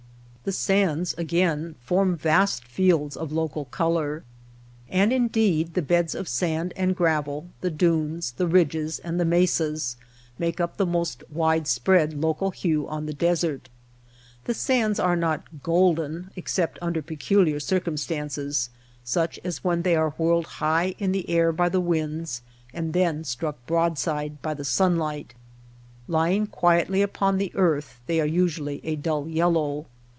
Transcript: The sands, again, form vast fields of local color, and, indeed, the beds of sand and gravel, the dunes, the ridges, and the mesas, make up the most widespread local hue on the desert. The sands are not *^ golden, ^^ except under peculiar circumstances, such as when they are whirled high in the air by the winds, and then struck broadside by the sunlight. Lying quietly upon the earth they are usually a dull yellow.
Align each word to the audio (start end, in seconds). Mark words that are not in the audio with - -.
The 0.43 0.51
sands, 0.51 1.13
again, 1.19 1.75
form 1.81 2.17
vast 2.17 2.65
fields 2.65 3.15
of 3.15 3.31
local 3.31 3.65
color, 3.65 4.23
and, 4.89 5.13
indeed, 5.13 5.75
the 5.75 5.83
beds 5.83 6.15
of 6.15 6.27
sand 6.27 6.73
and 6.75 6.95
gravel, 6.95 7.49
the 7.61 7.69
dunes, 7.69 8.31
the 8.31 8.47
ridges, 8.47 8.97
and 8.97 9.19
the 9.19 9.23
mesas, 9.23 9.97
make 10.39 10.59
up 10.59 10.75
the 10.77 10.85
most 10.87 11.23
widespread 11.29 12.15
local 12.15 12.49
hue 12.49 12.87
on 12.87 13.05
the 13.05 13.13
desert. 13.13 13.69
The 14.45 14.55
sands 14.55 14.99
are 14.99 15.15
not 15.15 15.45
*^ 15.59 15.61
golden, 15.61 16.13
^^ 16.13 16.29
except 16.35 16.79
under 16.81 17.03
peculiar 17.03 17.59
circumstances, 17.59 18.71
such 19.03 19.39
as 19.43 19.63
when 19.63 19.83
they 19.83 19.95
are 19.95 20.09
whirled 20.17 20.47
high 20.47 20.95
in 20.97 21.11
the 21.11 21.29
air 21.29 21.51
by 21.51 21.69
the 21.69 21.79
winds, 21.79 22.41
and 22.73 22.93
then 22.93 23.23
struck 23.23 23.63
broadside 23.67 24.41
by 24.41 24.55
the 24.55 24.65
sunlight. 24.65 25.35
Lying 26.07 26.47
quietly 26.47 27.03
upon 27.03 27.37
the 27.37 27.51
earth 27.53 27.99
they 28.07 28.19
are 28.19 28.25
usually 28.25 28.81
a 28.83 28.95
dull 28.95 29.29
yellow. 29.29 29.85